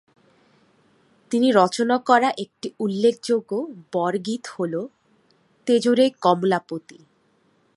তিনি 1.31 1.47
রচনা 1.51 1.97
করা 1.99 2.29
একটি 2.37 2.67
উল্লেখযোগ্য 2.79 3.51
বরগীত 3.93 4.43
হল: 4.55 4.73
তেজরে 5.67 6.05
কমলাপতি। 6.21 6.99